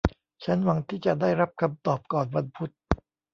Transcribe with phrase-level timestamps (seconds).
[0.43, 2.73] ฉันหวังที่จะได้รับคำตอบก่อนวันพุธ